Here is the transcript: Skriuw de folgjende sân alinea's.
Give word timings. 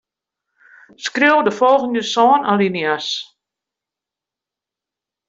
Skriuw 1.05 1.39
de 1.45 1.51
folgjende 1.59 2.03
sân 2.13 2.39
alinea's. 2.51 3.09